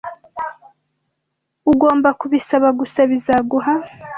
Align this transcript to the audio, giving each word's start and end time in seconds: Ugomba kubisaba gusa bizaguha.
Ugomba 1.71 2.09
kubisaba 2.19 2.67
gusa 2.79 2.99
bizaguha. 3.11 3.73